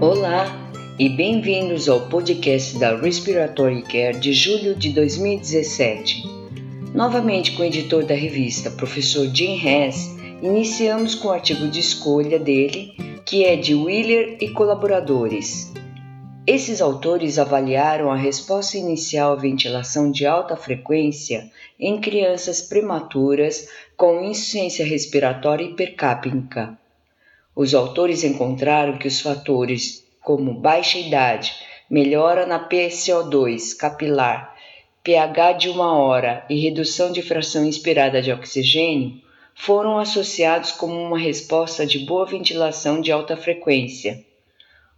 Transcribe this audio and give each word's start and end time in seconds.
Olá 0.00 0.46
e 0.96 1.08
bem-vindos 1.08 1.88
ao 1.88 2.08
podcast 2.08 2.78
da 2.78 2.96
Respiratory 2.96 3.82
Care 3.82 4.16
de 4.20 4.32
julho 4.32 4.76
de 4.76 4.90
2017. 4.90 6.22
Novamente 6.94 7.56
com 7.56 7.62
o 7.62 7.64
editor 7.64 8.04
da 8.04 8.14
revista, 8.14 8.70
professor 8.70 9.26
Jim 9.34 9.60
Hess, 9.60 10.16
iniciamos 10.40 11.16
com 11.16 11.26
o 11.26 11.32
artigo 11.32 11.66
de 11.66 11.80
escolha 11.80 12.38
dele, 12.38 12.94
que 13.26 13.44
é 13.44 13.56
de 13.56 13.74
Wheeler 13.74 14.38
e 14.40 14.50
colaboradores. 14.50 15.72
Esses 16.46 16.80
autores 16.80 17.36
avaliaram 17.36 18.08
a 18.12 18.16
resposta 18.16 18.78
inicial 18.78 19.32
à 19.32 19.34
ventilação 19.36 20.12
de 20.12 20.24
alta 20.24 20.54
frequência 20.54 21.50
em 21.78 22.00
crianças 22.00 22.62
prematuras 22.62 23.68
com 23.96 24.22
insuficiência 24.22 24.86
respiratória 24.86 25.64
hipercápnica. 25.64 26.78
Os 27.58 27.74
autores 27.74 28.22
encontraram 28.22 28.98
que 28.98 29.08
os 29.08 29.20
fatores 29.20 30.06
como 30.20 30.54
baixa 30.54 30.96
idade, 30.96 31.56
melhora 31.90 32.46
na 32.46 32.68
PCO2 32.68 33.76
capilar, 33.76 34.54
pH 35.02 35.52
de 35.54 35.68
uma 35.68 35.98
hora 35.98 36.46
e 36.48 36.56
redução 36.60 37.10
de 37.10 37.20
fração 37.20 37.64
inspirada 37.64 38.22
de 38.22 38.30
oxigênio 38.30 39.20
foram 39.56 39.98
associados 39.98 40.70
como 40.70 40.94
uma 40.94 41.18
resposta 41.18 41.84
de 41.84 41.98
boa 41.98 42.24
ventilação 42.24 43.00
de 43.00 43.10
alta 43.10 43.36
frequência. 43.36 44.24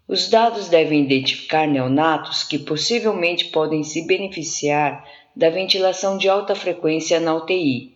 Os 0.07 0.29
dados 0.29 0.69
devem 0.69 1.01
identificar 1.01 1.67
neonatos 1.67 2.45
que 2.45 2.59
possivelmente 2.59 3.47
podem 3.47 3.83
se 3.83 4.07
beneficiar 4.07 5.03
da 5.35 5.49
ventilação 5.49 6.19
de 6.19 6.29
alta 6.29 6.55
frequência 6.55 7.19
na 7.19 7.35
UTI. 7.37 7.95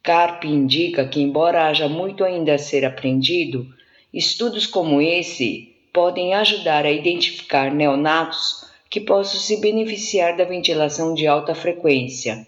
CARP 0.00 0.44
indica 0.44 1.08
que, 1.08 1.20
embora 1.20 1.66
haja 1.66 1.88
muito 1.88 2.22
ainda 2.22 2.54
a 2.54 2.58
ser 2.58 2.84
aprendido, 2.84 3.66
estudos 4.12 4.66
como 4.66 5.00
esse 5.00 5.74
podem 5.92 6.34
ajudar 6.34 6.84
a 6.84 6.90
identificar 6.90 7.72
neonatos 7.72 8.64
que 8.88 9.00
possam 9.00 9.40
se 9.40 9.60
beneficiar 9.60 10.36
da 10.36 10.44
ventilação 10.44 11.14
de 11.14 11.26
alta 11.26 11.54
frequência. 11.54 12.46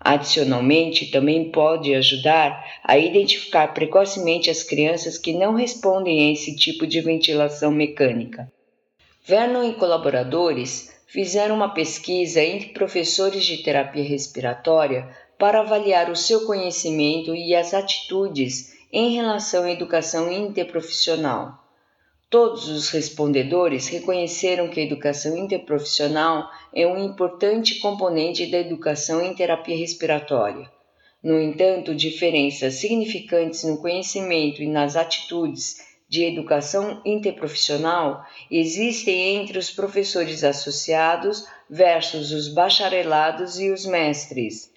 Adicionalmente, 0.00 1.10
também 1.10 1.50
pode 1.50 1.94
ajudar 1.94 2.64
a 2.84 2.96
identificar 2.96 3.74
precocemente 3.74 4.48
as 4.48 4.62
crianças 4.62 5.18
que 5.18 5.32
não 5.32 5.54
respondem 5.54 6.28
a 6.28 6.32
esse 6.32 6.54
tipo 6.56 6.86
de 6.86 7.00
ventilação 7.00 7.70
mecânica. 7.70 8.50
Vernon 9.24 9.64
e 9.64 9.74
colaboradores 9.74 10.90
fizeram 11.06 11.54
uma 11.54 11.70
pesquisa 11.70 12.42
entre 12.42 12.68
professores 12.68 13.44
de 13.44 13.58
terapia 13.58 14.04
respiratória 14.04 15.08
para 15.38 15.60
avaliar 15.60 16.10
o 16.10 16.16
seu 16.16 16.46
conhecimento 16.46 17.34
e 17.34 17.54
as 17.54 17.74
atitudes 17.74 18.77
em 18.92 19.14
relação 19.14 19.64
à 19.64 19.70
educação 19.70 20.32
interprofissional. 20.32 21.64
Todos 22.30 22.68
os 22.68 22.90
respondedores 22.90 23.88
reconheceram 23.88 24.68
que 24.68 24.80
a 24.80 24.82
educação 24.82 25.36
interprofissional 25.36 26.50
é 26.74 26.86
um 26.86 27.02
importante 27.02 27.78
componente 27.80 28.46
da 28.46 28.58
educação 28.58 29.22
em 29.22 29.34
terapia 29.34 29.76
respiratória. 29.76 30.70
No 31.22 31.40
entanto, 31.40 31.94
diferenças 31.94 32.74
significantes 32.74 33.64
no 33.64 33.78
conhecimento 33.78 34.62
e 34.62 34.66
nas 34.66 34.94
atitudes 34.94 35.78
de 36.08 36.24
educação 36.24 37.02
interprofissional 37.04 38.24
existem 38.50 39.36
entre 39.36 39.58
os 39.58 39.70
professores 39.70 40.44
associados 40.44 41.46
versus 41.68 42.32
os 42.32 42.48
bacharelados 42.48 43.58
e 43.58 43.70
os 43.70 43.84
mestres. 43.84 44.72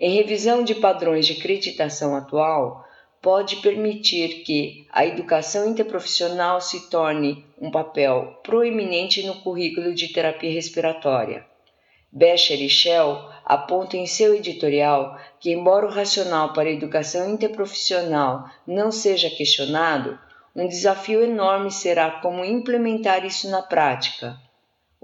Em 0.00 0.14
revisão 0.14 0.62
de 0.62 0.74
padrões 0.74 1.26
de 1.26 1.34
acreditação 1.34 2.16
atual, 2.16 2.84
pode 3.24 3.56
permitir 3.56 4.44
que 4.44 4.86
a 4.92 5.06
educação 5.06 5.66
interprofissional 5.66 6.60
se 6.60 6.90
torne 6.90 7.42
um 7.58 7.70
papel 7.70 8.38
proeminente 8.44 9.26
no 9.26 9.36
currículo 9.36 9.94
de 9.94 10.12
terapia 10.12 10.52
respiratória. 10.52 11.42
Becher 12.12 12.60
e 12.60 12.68
Shell 12.68 13.18
apontam 13.42 13.98
em 13.98 14.06
seu 14.06 14.34
editorial 14.34 15.18
que, 15.40 15.50
embora 15.50 15.86
o 15.86 15.90
racional 15.90 16.52
para 16.52 16.68
a 16.68 16.72
educação 16.72 17.30
interprofissional 17.30 18.44
não 18.66 18.92
seja 18.92 19.30
questionado, 19.30 20.18
um 20.54 20.68
desafio 20.68 21.24
enorme 21.24 21.70
será 21.70 22.10
como 22.20 22.44
implementar 22.44 23.24
isso 23.24 23.50
na 23.50 23.62
prática. 23.62 24.36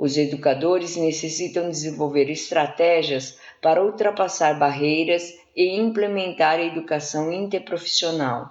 Os 0.03 0.17
educadores 0.17 0.97
necessitam 0.97 1.69
desenvolver 1.69 2.31
estratégias 2.31 3.39
para 3.61 3.85
ultrapassar 3.85 4.59
barreiras 4.59 5.35
e 5.55 5.77
implementar 5.77 6.59
a 6.59 6.65
educação 6.65 7.31
interprofissional. 7.31 8.49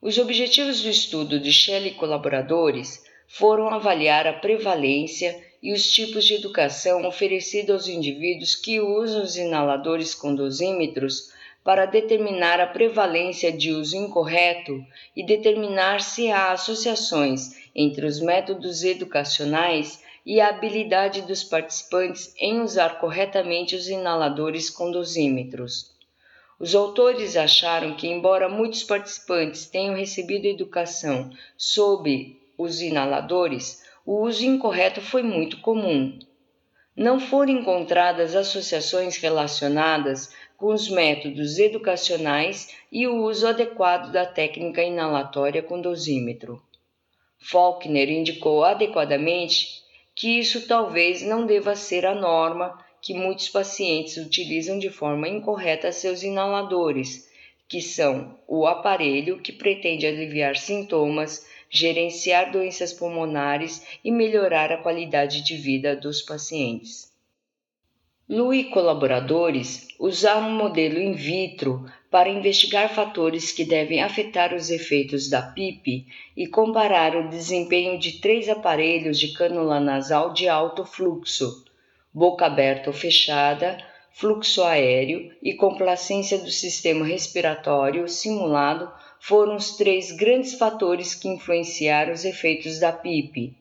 Os 0.00 0.16
objetivos 0.16 0.80
do 0.80 0.88
estudo 0.88 1.38
de 1.38 1.52
Shelley 1.52 1.90
e 1.90 1.96
colaboradores 1.96 3.04
foram 3.28 3.68
avaliar 3.68 4.26
a 4.26 4.32
prevalência 4.32 5.38
e 5.62 5.70
os 5.70 5.92
tipos 5.92 6.24
de 6.24 6.32
educação 6.36 7.06
oferecida 7.06 7.74
aos 7.74 7.86
indivíduos 7.86 8.56
que 8.56 8.80
usam 8.80 9.22
os 9.22 9.36
inaladores 9.36 10.14
com 10.14 10.34
dosímetros 10.34 11.30
para 11.62 11.84
determinar 11.84 12.58
a 12.58 12.66
prevalência 12.66 13.52
de 13.52 13.70
uso 13.70 13.98
incorreto 13.98 14.82
e 15.14 15.26
determinar 15.26 16.00
se 16.00 16.30
há 16.30 16.52
associações 16.52 17.50
entre 17.74 18.06
os 18.06 18.18
métodos 18.18 18.82
educacionais 18.82 20.00
e 20.24 20.40
a 20.40 20.48
habilidade 20.48 21.22
dos 21.22 21.42
participantes 21.42 22.34
em 22.38 22.60
usar 22.60 23.00
corretamente 23.00 23.74
os 23.74 23.88
inaladores 23.88 24.70
com 24.70 24.90
dosímetros. 24.90 25.92
Os 26.58 26.74
autores 26.74 27.36
acharam 27.36 27.96
que, 27.96 28.06
embora 28.06 28.48
muitos 28.48 28.84
participantes 28.84 29.66
tenham 29.66 29.96
recebido 29.96 30.46
educação 30.46 31.30
sobre 31.56 32.40
os 32.56 32.80
inaladores, 32.80 33.82
o 34.06 34.20
uso 34.22 34.44
incorreto 34.46 35.00
foi 35.00 35.22
muito 35.22 35.60
comum. 35.60 36.18
Não 36.94 37.18
foram 37.18 37.52
encontradas 37.52 38.36
associações 38.36 39.16
relacionadas 39.16 40.32
com 40.56 40.72
os 40.72 40.88
métodos 40.88 41.58
educacionais 41.58 42.68
e 42.92 43.08
o 43.08 43.24
uso 43.24 43.48
adequado 43.48 44.12
da 44.12 44.24
técnica 44.24 44.84
inalatória 44.84 45.62
com 45.62 45.80
dosímetro. 45.80 46.62
Faulkner 47.40 48.08
indicou 48.08 48.62
adequadamente 48.62 49.81
que 50.14 50.38
isso 50.38 50.66
talvez 50.66 51.22
não 51.22 51.46
deva 51.46 51.74
ser 51.74 52.04
a 52.04 52.14
norma 52.14 52.78
que 53.00 53.14
muitos 53.14 53.48
pacientes 53.48 54.16
utilizam 54.16 54.78
de 54.78 54.90
forma 54.90 55.28
incorreta 55.28 55.90
seus 55.90 56.22
inaladores, 56.22 57.28
que 57.68 57.80
são 57.80 58.38
o 58.46 58.66
aparelho 58.66 59.40
que 59.40 59.52
pretende 59.52 60.06
aliviar 60.06 60.56
sintomas, 60.56 61.46
gerenciar 61.68 62.52
doenças 62.52 62.92
pulmonares 62.92 63.82
e 64.04 64.12
melhorar 64.12 64.70
a 64.70 64.76
qualidade 64.76 65.42
de 65.42 65.56
vida 65.56 65.96
dos 65.96 66.20
pacientes. 66.20 67.10
Lu 68.28 68.54
e 68.54 68.64
colaboradores 68.64 69.88
usaram 69.98 70.48
um 70.48 70.56
modelo 70.56 71.00
in 71.00 71.12
vitro 71.12 71.84
para 72.12 72.28
investigar 72.28 72.94
fatores 72.94 73.52
que 73.52 73.64
devem 73.64 74.02
afetar 74.02 74.52
os 74.52 74.68
efeitos 74.68 75.30
da 75.30 75.40
PIP 75.40 76.06
e 76.36 76.46
comparar 76.46 77.16
o 77.16 77.30
desempenho 77.30 77.98
de 77.98 78.20
três 78.20 78.50
aparelhos 78.50 79.18
de 79.18 79.32
cânula 79.32 79.80
nasal 79.80 80.30
de 80.30 80.46
alto 80.46 80.84
fluxo, 80.84 81.64
boca 82.12 82.44
aberta 82.44 82.90
ou 82.90 82.94
fechada, 82.94 83.78
fluxo 84.10 84.62
aéreo 84.62 85.32
e 85.42 85.54
complacência 85.54 86.36
do 86.36 86.50
sistema 86.50 87.06
respiratório 87.06 88.06
simulado 88.06 88.92
foram 89.18 89.56
os 89.56 89.78
três 89.78 90.12
grandes 90.12 90.52
fatores 90.52 91.14
que 91.14 91.28
influenciaram 91.28 92.12
os 92.12 92.26
efeitos 92.26 92.78
da 92.78 92.92
PIP. 92.92 93.56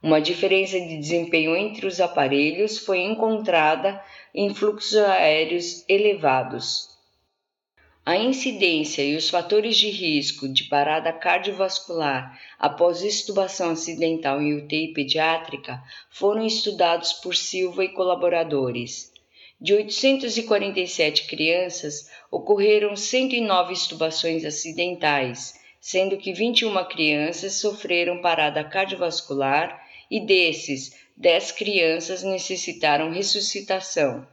Uma 0.00 0.20
diferença 0.20 0.78
de 0.78 0.96
desempenho 0.96 1.56
entre 1.56 1.84
os 1.88 2.00
aparelhos 2.00 2.78
foi 2.78 3.00
encontrada 3.00 4.00
em 4.32 4.54
fluxos 4.54 4.96
aéreos 4.96 5.84
elevados. 5.88 6.95
A 8.08 8.16
incidência 8.16 9.02
e 9.02 9.16
os 9.16 9.28
fatores 9.28 9.76
de 9.76 9.90
risco 9.90 10.48
de 10.48 10.62
parada 10.68 11.12
cardiovascular 11.12 12.40
após 12.56 13.02
extubação 13.02 13.70
acidental 13.70 14.40
em 14.40 14.54
UTI 14.54 14.92
pediátrica 14.92 15.82
foram 16.08 16.46
estudados 16.46 17.14
por 17.14 17.34
Silva 17.34 17.84
e 17.84 17.88
colaboradores. 17.88 19.12
De 19.60 19.74
847 19.74 21.26
crianças, 21.26 22.08
ocorreram 22.30 22.94
109 22.94 23.72
extubações 23.72 24.44
acidentais, 24.44 25.54
sendo 25.80 26.16
que 26.16 26.32
21 26.32 26.84
crianças 26.84 27.54
sofreram 27.54 28.20
parada 28.20 28.62
cardiovascular 28.62 29.84
e 30.08 30.24
desses, 30.24 30.96
10 31.16 31.50
crianças 31.50 32.22
necessitaram 32.22 33.10
ressuscitação. 33.10 34.24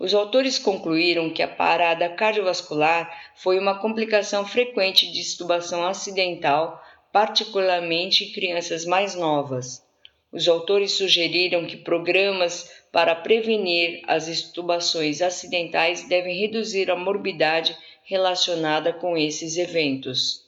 Os 0.00 0.14
autores 0.14 0.58
concluíram 0.58 1.28
que 1.28 1.42
a 1.42 1.46
parada 1.46 2.08
cardiovascular 2.08 3.32
foi 3.36 3.58
uma 3.58 3.78
complicação 3.78 4.46
frequente 4.46 5.12
de 5.12 5.20
estubação 5.20 5.84
acidental, 5.86 6.82
particularmente 7.12 8.24
em 8.24 8.32
crianças 8.32 8.86
mais 8.86 9.14
novas. 9.14 9.86
Os 10.32 10.48
autores 10.48 10.92
sugeriram 10.92 11.66
que 11.66 11.76
programas 11.76 12.72
para 12.90 13.14
prevenir 13.14 14.00
as 14.06 14.26
estubações 14.26 15.20
acidentais 15.20 16.08
devem 16.08 16.34
reduzir 16.34 16.90
a 16.90 16.96
morbidade 16.96 17.76
relacionada 18.02 18.94
com 18.94 19.18
esses 19.18 19.58
eventos. 19.58 20.46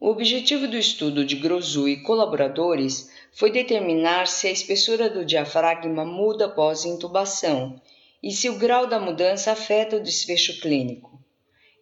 O 0.00 0.08
objetivo 0.08 0.66
do 0.66 0.76
estudo 0.76 1.24
de 1.24 1.36
Grosu 1.36 1.88
e 1.88 2.02
colaboradores 2.02 3.08
foi 3.32 3.52
determinar 3.52 4.26
se 4.26 4.48
a 4.48 4.50
espessura 4.50 5.08
do 5.08 5.24
diafragma 5.24 6.04
muda 6.04 6.46
após 6.46 6.84
intubação 6.84 7.80
e 8.22 8.30
se 8.30 8.48
o 8.48 8.56
grau 8.56 8.86
da 8.86 9.00
mudança 9.00 9.52
afeta 9.52 9.96
o 9.96 10.02
desfecho 10.02 10.60
clínico. 10.60 11.20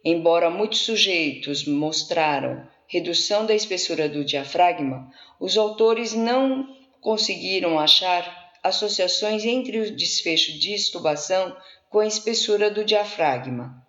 Embora 0.03 0.49
muitos 0.49 0.79
sujeitos 0.79 1.65
mostraram 1.65 2.67
redução 2.87 3.45
da 3.45 3.53
espessura 3.53 4.09
do 4.09 4.25
diafragma, 4.25 5.11
os 5.39 5.57
autores 5.57 6.13
não 6.13 6.67
conseguiram 6.99 7.79
achar 7.79 8.51
associações 8.63 9.45
entre 9.45 9.79
o 9.79 9.95
desfecho 9.95 10.59
de 10.59 10.73
estubação 10.73 11.55
com 11.89 11.99
a 11.99 12.07
espessura 12.07 12.69
do 12.69 12.83
diafragma. 12.83 13.81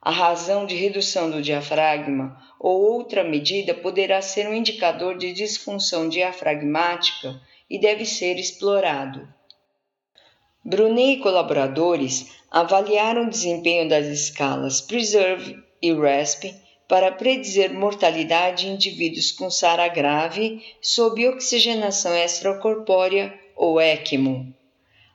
A 0.00 0.10
razão 0.10 0.66
de 0.66 0.74
redução 0.74 1.30
do 1.30 1.40
diafragma 1.40 2.36
ou 2.60 2.82
outra 2.82 3.24
medida 3.24 3.72
poderá 3.72 4.20
ser 4.20 4.46
um 4.46 4.54
indicador 4.54 5.16
de 5.16 5.32
disfunção 5.32 6.08
diafragmática 6.08 7.40
e 7.70 7.78
deve 7.78 8.04
ser 8.04 8.38
explorado. 8.38 9.26
Brunet 10.66 11.18
e 11.18 11.20
colaboradores 11.20 12.30
avaliaram 12.50 13.26
o 13.26 13.30
desempenho 13.30 13.86
das 13.86 14.06
escalas 14.06 14.80
Preserve 14.80 15.62
e 15.82 15.92
RESP 15.92 16.54
para 16.88 17.12
predizer 17.12 17.74
mortalidade 17.74 18.66
em 18.66 18.72
indivíduos 18.72 19.30
com 19.30 19.50
SARA 19.50 19.88
grave 19.88 20.64
sob 20.80 21.28
oxigenação 21.28 22.16
extracorpórea 22.16 23.38
ou 23.54 23.78
ECMO. 23.78 24.54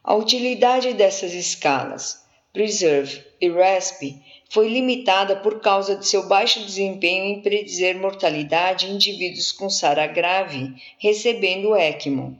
A 0.04 0.13
utilidade 0.13 0.94
dessas 0.94 1.34
escalas, 1.34 2.24
Preserve 2.54 3.24
e 3.42 3.50
RESP, 3.50 4.22
foi 4.51 4.69
limitada 4.69 5.36
por 5.36 5.62
causa 5.62 5.96
de 5.96 6.07
seu 6.07 6.28
baixo 6.28 6.63
desempenho 6.63 7.25
em 7.25 7.42
predizer 7.42 7.98
mortalidade 8.00 8.86
em 8.86 8.94
indivíduos 8.94 9.51
com 9.51 9.68
SARA 9.68 10.06
grave 10.06 10.75
recebendo 11.00 11.75
ECMO. 11.75 12.40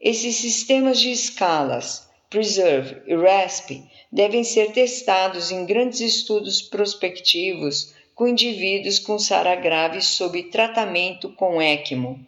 Esses 0.00 0.34
sistemas 0.34 0.98
de 0.98 1.12
escalas, 1.12 2.10
Preserve 2.32 3.02
e 3.06 3.14
RESP 3.14 3.82
devem 4.10 4.42
ser 4.42 4.72
testados 4.72 5.50
em 5.50 5.66
grandes 5.66 6.00
estudos 6.00 6.62
prospectivos 6.62 7.92
com 8.14 8.26
indivíduos 8.26 8.98
com 8.98 9.18
SARA 9.18 9.54
grave 9.54 10.00
sob 10.00 10.42
tratamento 10.44 11.28
com 11.34 11.60
ECMO. 11.60 12.18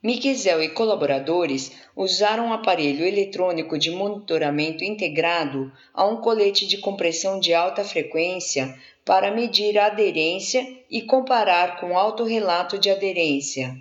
Miquel 0.00 0.62
e 0.62 0.68
colaboradores 0.68 1.72
usaram 1.96 2.46
um 2.46 2.52
aparelho 2.52 3.04
eletrônico 3.04 3.76
de 3.76 3.90
monitoramento 3.90 4.84
integrado 4.84 5.72
a 5.92 6.06
um 6.06 6.18
colete 6.18 6.64
de 6.64 6.78
compressão 6.78 7.40
de 7.40 7.52
alta 7.52 7.82
frequência 7.82 8.78
para 9.04 9.32
medir 9.32 9.76
a 9.76 9.86
aderência 9.86 10.64
e 10.88 11.02
comparar 11.02 11.80
com 11.80 11.94
o 11.94 11.98
autorrelato 11.98 12.78
de 12.78 12.90
aderência. 12.90 13.76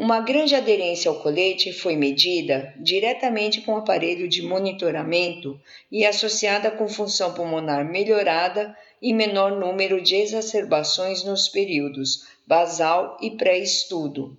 Uma 0.00 0.20
grande 0.20 0.54
aderência 0.54 1.08
ao 1.08 1.18
colete 1.18 1.72
foi 1.72 1.96
medida 1.96 2.72
diretamente 2.76 3.62
com 3.62 3.72
o 3.72 3.78
aparelho 3.78 4.28
de 4.28 4.42
monitoramento 4.42 5.60
e 5.90 6.06
associada 6.06 6.70
com 6.70 6.86
função 6.86 7.34
pulmonar 7.34 7.84
melhorada 7.84 8.78
e 9.02 9.12
menor 9.12 9.58
número 9.58 10.00
de 10.00 10.14
exacerbações 10.14 11.24
nos 11.24 11.48
períodos 11.48 12.28
basal 12.46 13.16
e 13.20 13.32
pré-estudo. 13.32 14.38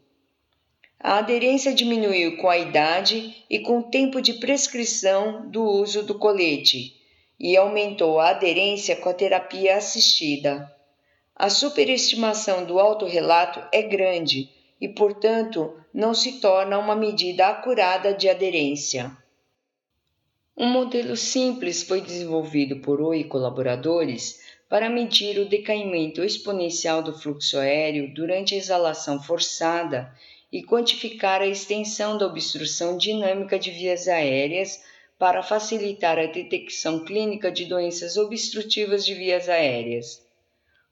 A 0.98 1.18
aderência 1.18 1.74
diminuiu 1.74 2.38
com 2.38 2.50
a 2.50 2.58
idade 2.58 3.44
e 3.50 3.60
com 3.60 3.80
o 3.80 3.84
tempo 3.84 4.22
de 4.22 4.36
prescrição 4.36 5.52
do 5.52 5.62
uso 5.62 6.04
do 6.04 6.18
colete 6.18 6.96
e 7.38 7.58
aumentou 7.58 8.18
a 8.18 8.30
aderência 8.30 8.96
com 8.96 9.10
a 9.10 9.14
terapia 9.14 9.76
assistida. 9.76 10.74
A 11.36 11.50
superestimação 11.50 12.64
do 12.64 12.80
autorrelato 12.80 13.62
é 13.74 13.82
grande 13.82 14.58
e, 14.80 14.88
portanto, 14.88 15.76
não 15.94 16.14
se 16.14 16.40
torna 16.40 16.78
uma 16.78 16.96
medida 16.96 17.48
acurada 17.48 18.14
de 18.14 18.30
aderência. 18.30 19.12
Um 20.56 20.68
modelo 20.68 21.16
simples 21.16 21.84
foi 21.84 22.02
desenvolvido 22.02 22.82
por 22.82 23.02
Oi 23.02 23.22
e 23.22 23.24
colaboradores 23.24 24.40
para 24.70 24.90
medir 24.90 25.40
o 25.40 25.50
decaimento 25.50 26.24
exponencial 26.24 27.02
do 27.02 27.18
fluxo 27.18 27.58
aéreo 27.58 28.14
durante 28.14 28.54
a 28.54 28.58
exalação 28.58 29.22
forçada 29.22 30.14
e 30.52 30.64
quantificar 30.64 31.42
a 31.42 31.48
extensão 31.48 32.18
da 32.18 32.26
obstrução 32.26 32.98
dinâmica 32.98 33.58
de 33.58 33.72
vias 33.72 34.08
aéreas 34.08 34.84
para 35.18 35.44
facilitar 35.44 36.18
a 36.18 36.28
detecção 36.28 37.04
clínica 37.04 37.52
de 37.52 37.66
doenças 37.66 38.16
obstrutivas 38.18 39.06
de 39.06 39.14
vias 39.14 39.50
aéreas. 39.50 40.22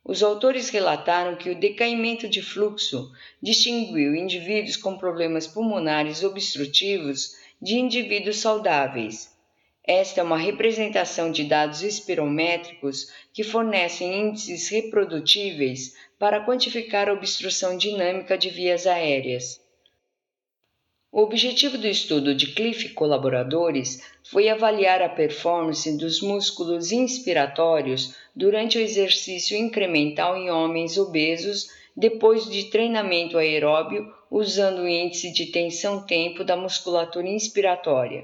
Os 0.07 0.23
autores 0.23 0.69
relataram 0.69 1.35
que 1.35 1.49
o 1.49 1.59
decaimento 1.59 2.29
de 2.29 2.41
fluxo 2.41 3.11
distinguiu 3.43 4.15
indivíduos 4.15 4.77
com 4.77 4.97
problemas 4.97 5.45
pulmonares 5.45 6.23
obstrutivos 6.23 7.35
de 7.61 7.77
indivíduos 7.77 8.37
saudáveis. 8.37 9.35
Esta 9.83 10.21
é 10.21 10.23
uma 10.23 10.37
representação 10.37 11.29
de 11.29 11.43
dados 11.43 11.81
espirométricos 11.81 13.11
que 13.33 13.43
fornecem 13.43 14.29
índices 14.29 14.69
reprodutíveis 14.69 15.93
para 16.17 16.39
quantificar 16.45 17.09
a 17.09 17.13
obstrução 17.13 17.75
dinâmica 17.75 18.37
de 18.37 18.49
vias 18.49 18.87
aéreas. 18.87 19.59
O 21.17 21.21
objetivo 21.21 21.79
do 21.79 21.87
estudo 21.87 22.35
de 22.35 22.53
Cliff 22.53 22.85
e 22.85 22.89
colaboradores 22.89 24.03
foi 24.21 24.49
avaliar 24.49 25.01
a 25.01 25.09
performance 25.09 25.97
dos 25.97 26.21
músculos 26.21 26.91
inspiratórios 26.91 28.13
durante 28.35 28.77
o 28.77 28.81
exercício 28.81 29.57
incremental 29.57 30.37
em 30.37 30.51
homens 30.51 30.95
obesos 30.95 31.71
depois 31.95 32.47
de 32.47 32.65
treinamento 32.65 33.35
aeróbio 33.35 34.13
usando 34.29 34.83
o 34.83 34.87
índice 34.87 35.33
de 35.33 35.47
tensão-tempo 35.47 36.43
da 36.43 36.55
musculatura 36.55 37.27
inspiratória. 37.27 38.23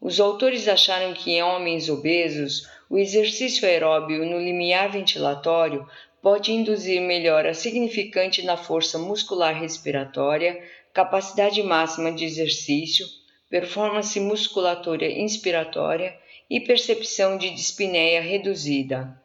Os 0.00 0.18
autores 0.18 0.66
acharam 0.66 1.12
que 1.12 1.32
em 1.32 1.42
homens 1.42 1.90
obesos, 1.90 2.66
o 2.88 2.96
exercício 2.96 3.68
aeróbio 3.68 4.24
no 4.24 4.38
limiar 4.38 4.90
ventilatório 4.90 5.86
pode 6.22 6.52
induzir 6.52 7.02
melhora 7.02 7.52
significante 7.52 8.42
na 8.46 8.56
força 8.56 8.98
muscular 8.98 9.54
respiratória, 9.54 10.58
capacidade 10.94 11.60
máxima 11.60 12.12
de 12.12 12.24
exercício, 12.24 13.04
performance 13.50 14.18
musculatória 14.20 15.10
inspiratória 15.20 16.16
e 16.48 16.60
percepção 16.60 17.36
de 17.36 17.50
dispneia 17.50 18.22
reduzida. 18.22 19.20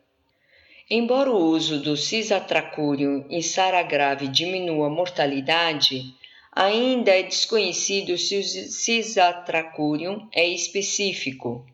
Embora 0.89 1.29
o 1.29 1.37
uso 1.37 1.79
do 1.79 1.95
cisatracúrio 1.95 3.23
em 3.29 3.43
SARA 3.43 3.83
grave 3.83 4.27
diminua 4.27 4.87
a 4.87 4.89
mortalidade, 4.89 6.11
ainda 6.51 7.11
é 7.11 7.21
desconhecido 7.21 8.17
se 8.17 8.39
o 8.39 8.43
cisatracúrio 8.43 10.27
é 10.33 10.47
específico. 10.47 11.67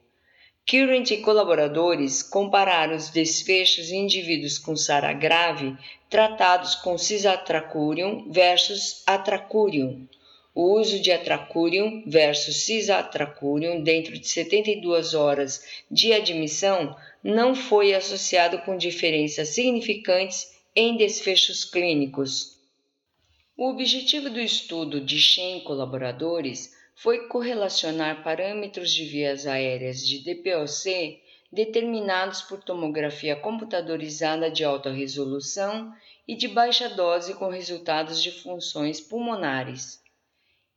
Current 0.67 1.11
e 1.11 1.17
colaboradores 1.17 2.23
compararam 2.23 2.95
os 2.95 3.11
desfechos 3.11 3.91
em 3.91 4.05
indivíduos 4.05 4.57
com 4.57 4.75
SARA 4.75 5.13
grave 5.13 5.77
tratados 6.09 6.73
com 6.73 6.97
cisatracurium 6.97 8.31
versus 8.31 9.03
atracurium. 9.05 10.07
O 10.55 10.79
uso 10.79 10.99
de 10.99 11.11
atracurium 11.11 12.03
versus 12.07 12.63
cisatracurium 12.63 13.83
dentro 13.83 14.17
de 14.17 14.27
72 14.27 15.13
horas 15.13 15.63
de 15.91 16.11
admissão 16.13 16.95
não 17.23 17.53
foi 17.53 17.93
associado 17.93 18.57
com 18.59 18.75
diferenças 18.75 19.49
significantes 19.49 20.51
em 20.75 20.97
desfechos 20.97 21.63
clínicos. 21.63 22.57
O 23.55 23.69
objetivo 23.69 24.31
do 24.31 24.39
estudo 24.39 24.99
de 24.99 25.19
Shen 25.19 25.59
e 25.59 25.61
colaboradores 25.61 26.74
foi 26.95 27.27
correlacionar 27.27 28.23
parâmetros 28.23 28.91
de 28.91 29.05
vias 29.05 29.45
aéreas 29.45 29.99
de 29.99 30.23
DPOC 30.23 31.21
determinados 31.51 32.41
por 32.41 32.63
tomografia 32.63 33.35
computadorizada 33.35 34.49
de 34.49 34.63
alta 34.63 34.91
resolução 34.91 35.93
e 36.27 36.35
de 36.35 36.47
baixa 36.47 36.89
dose 36.89 37.33
com 37.35 37.49
resultados 37.49 38.23
de 38.23 38.31
funções 38.31 38.99
pulmonares. 38.99 40.01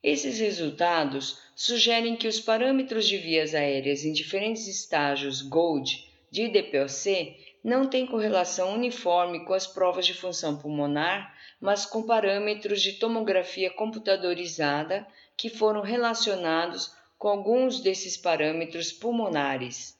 Esses 0.02 0.38
resultados 0.38 1.38
sugerem 1.56 2.16
que 2.16 2.28
os 2.28 2.38
parâmetros 2.38 3.06
de 3.06 3.16
vias 3.16 3.54
aéreas 3.54 4.04
em 4.04 4.12
diferentes 4.12 4.68
estágios 4.68 5.40
GOLD 5.42 6.04
de 6.30 6.48
DPOC 6.48 7.36
não 7.64 7.88
têm 7.88 8.06
correlação 8.06 8.74
uniforme 8.74 9.44
com 9.44 9.54
as 9.54 9.66
provas 9.66 10.06
de 10.06 10.14
função 10.14 10.56
pulmonar, 10.56 11.34
mas 11.60 11.84
com 11.84 12.02
parâmetros 12.02 12.80
de 12.80 12.94
tomografia 12.94 13.70
computadorizada 13.70 15.06
que 15.36 15.48
foram 15.48 15.82
relacionados 15.82 16.92
com 17.18 17.28
alguns 17.28 17.80
desses 17.80 18.16
parâmetros 18.16 18.92
pulmonares. 18.92 19.98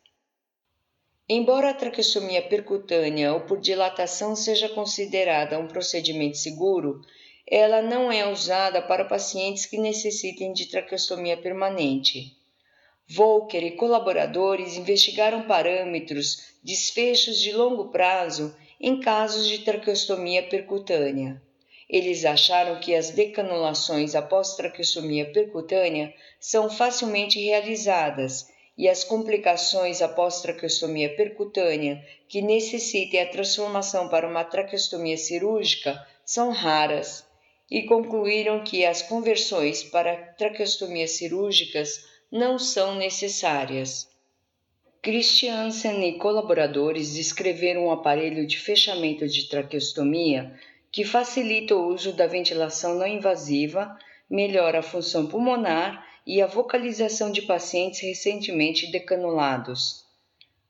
Embora 1.29 1.71
a 1.71 1.75
traqueostomia 1.75 2.41
percutânea 2.41 3.35
ou 3.35 3.41
por 3.41 3.61
dilatação 3.61 4.35
seja 4.35 4.69
considerada 4.69 5.59
um 5.59 5.67
procedimento 5.67 6.39
seguro, 6.39 7.03
ela 7.47 7.83
não 7.83 8.11
é 8.11 8.27
usada 8.31 8.81
para 8.81 9.05
pacientes 9.05 9.67
que 9.67 9.77
necessitem 9.77 10.53
de 10.53 10.67
traqueostomia 10.67 11.37
permanente. 11.37 12.37
Volker 13.07 13.65
e 13.65 13.73
colaboradores 13.73 14.77
investigaram 14.77 15.47
parâmetros, 15.47 16.55
desfechos 16.63 17.39
de 17.41 17.53
longo 17.53 17.89
prazo 17.89 18.55
em 18.81 19.01
casos 19.01 19.47
de 19.49 19.59
traqueostomia 19.61 20.43
percutânea. 20.43 21.43
Eles 21.89 22.25
acharam 22.25 22.79
que 22.81 22.95
as 22.95 23.11
decanulações 23.11 24.15
após 24.15 24.55
traqueostomia 24.55 25.33
percutânea 25.33 26.13
são 26.39 26.69
facilmente 26.69 27.41
realizadas 27.41 28.47
e 28.77 28.89
as 28.89 29.03
complicações 29.03 30.03
após 30.03 30.41
traqueostomia 30.41 31.17
percutânea 31.17 32.05
que 32.29 32.43
necessitem 32.43 33.23
a 33.23 33.31
transformação 33.31 34.09
para 34.09 34.29
uma 34.29 34.45
traqueostomia 34.45 35.17
cirúrgica 35.17 36.07
são 36.25 36.51
raras 36.51 37.27
e 37.71 37.83
concluíram 37.85 38.63
que 38.63 38.85
as 38.85 39.03
conversões 39.03 39.83
para 39.83 40.17
traqueostomias 40.35 41.13
cirúrgicas 41.13 42.05
não 42.31 42.59
são 42.59 42.95
necessárias. 42.95 44.09
Christiansen 45.01 46.07
e 46.07 46.19
colaboradores 46.19 47.15
descreveram 47.15 47.87
um 47.87 47.91
aparelho 47.91 48.47
de 48.47 48.59
fechamento 48.59 49.27
de 49.27 49.49
traqueostomia 49.49 50.53
que 50.91 51.05
facilita 51.05 51.75
o 51.75 51.89
uso 51.89 52.13
da 52.13 52.27
ventilação 52.27 52.95
não 52.95 53.07
invasiva, 53.07 53.97
melhora 54.29 54.81
a 54.81 54.83
função 54.83 55.27
pulmonar 55.27 56.07
e 56.27 56.43
a 56.43 56.47
vocalização 56.47 57.31
de 57.33 57.43
pacientes 57.43 58.01
recentemente 58.01 58.91
decanulados. 58.91 60.07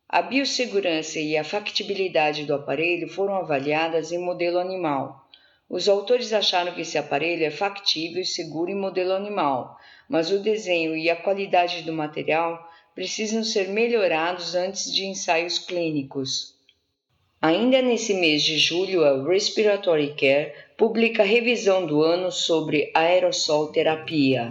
A 0.08 0.22
biossegurança 0.22 1.18
e 1.18 1.36
a 1.36 1.44
factibilidade 1.44 2.44
do 2.44 2.54
aparelho 2.54 3.08
foram 3.08 3.34
avaliadas 3.34 4.10
em 4.10 4.18
modelo 4.18 4.58
animal. 4.58 5.28
Os 5.68 5.88
autores 5.88 6.32
acharam 6.32 6.72
que 6.74 6.80
esse 6.80 6.96
aparelho 6.96 7.44
é 7.44 7.50
factível 7.50 8.22
e 8.22 8.24
seguro 8.24 8.70
em 8.70 8.74
modelo 8.74 9.12
animal, 9.12 9.78
mas 10.08 10.30
o 10.30 10.38
desenho 10.38 10.96
e 10.96 11.10
a 11.10 11.16
qualidade 11.16 11.82
do 11.82 11.92
material 11.92 12.66
precisam 12.94 13.44
ser 13.44 13.68
melhorados 13.68 14.54
antes 14.54 14.90
de 14.92 15.04
ensaios 15.04 15.58
clínicos. 15.58 16.57
Ainda 17.40 17.80
nesse 17.80 18.14
mês 18.14 18.42
de 18.42 18.58
julho, 18.58 19.04
a 19.04 19.22
Respiratory 19.22 20.12
Care 20.18 20.54
publica 20.76 21.22
a 21.22 21.26
revisão 21.26 21.86
do 21.86 22.02
ano 22.02 22.32
sobre 22.32 22.90
aerossol 22.92 23.68
terapia. 23.68 24.50